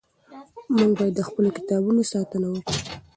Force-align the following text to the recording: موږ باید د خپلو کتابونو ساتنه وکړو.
موږ 0.75 0.91
باید 0.97 1.13
د 1.17 1.21
خپلو 1.27 1.49
کتابونو 1.57 2.01
ساتنه 2.11 2.47
وکړو. 2.49 2.81